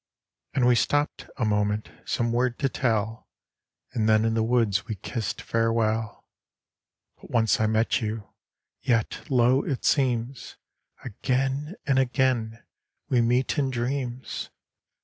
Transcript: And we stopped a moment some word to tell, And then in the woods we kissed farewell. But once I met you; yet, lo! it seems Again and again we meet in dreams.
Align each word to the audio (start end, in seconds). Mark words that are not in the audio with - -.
And 0.55 0.65
we 0.65 0.73
stopped 0.73 1.29
a 1.37 1.45
moment 1.45 1.91
some 2.05 2.31
word 2.31 2.57
to 2.57 2.67
tell, 2.69 3.27
And 3.93 4.09
then 4.09 4.25
in 4.25 4.33
the 4.33 4.41
woods 4.41 4.87
we 4.87 4.95
kissed 4.95 5.43
farewell. 5.43 6.25
But 7.21 7.29
once 7.29 7.59
I 7.59 7.67
met 7.67 8.01
you; 8.01 8.27
yet, 8.81 9.21
lo! 9.29 9.61
it 9.61 9.85
seems 9.85 10.55
Again 11.03 11.75
and 11.85 11.99
again 11.99 12.63
we 13.09 13.21
meet 13.21 13.59
in 13.59 13.69
dreams. 13.69 14.49